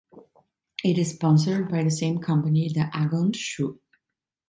[0.83, 3.79] It is sponsored by the same company, the Agon Shu.